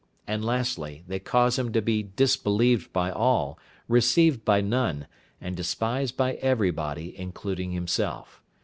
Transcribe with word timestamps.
And 0.25 0.43
lastly, 0.43 1.03
they 1.07 1.19
cause 1.19 1.59
him 1.59 1.71
to 1.73 1.79
be 1.83 2.01
disbelieved 2.01 2.91
by 2.91 3.11
all, 3.11 3.59
received 3.87 4.43
by 4.43 4.59
none, 4.59 5.05
and 5.39 5.55
despised 5.55 6.17
by 6.17 6.37
everybody, 6.41 7.15
including 7.19 7.71
himself. 7.73 8.41